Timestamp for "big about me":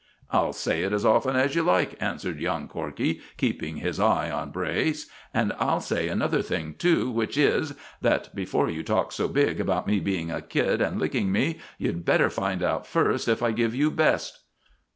9.27-9.99